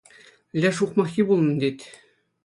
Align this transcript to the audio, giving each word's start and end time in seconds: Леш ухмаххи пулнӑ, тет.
Леш 0.59 0.77
ухмаххи 0.83 1.23
пулнӑ, 1.27 1.53
тет. 1.59 1.79